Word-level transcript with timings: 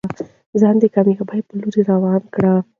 ځان 0.61 0.75
د 0.79 0.83
کامیابۍ 0.95 1.41
په 1.47 1.53
لور 1.59 1.75
روان 1.91 2.23
کړه. 2.33 2.53